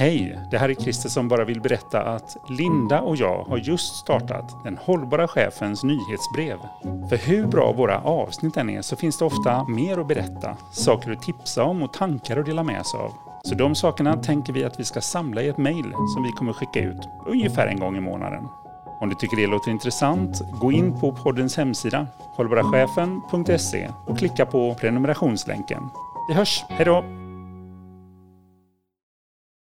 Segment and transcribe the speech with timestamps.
[0.00, 3.96] Hej, det här är Christer som bara vill berätta att Linda och jag har just
[3.96, 6.58] startat Den hållbara chefens nyhetsbrev.
[7.08, 11.12] För hur bra våra avsnitt än är så finns det ofta mer att berätta, saker
[11.12, 13.12] att tipsa om och tankar att dela med sig av.
[13.42, 16.52] Så de sakerna tänker vi att vi ska samla i ett mejl som vi kommer
[16.52, 18.48] skicka ut ungefär en gång i månaden.
[19.00, 22.06] Om du tycker det låter intressant, gå in på poddens hemsida,
[22.36, 25.90] hållbarachefen.se och klicka på prenumerationslänken.
[26.28, 27.19] Vi hörs, hejdå!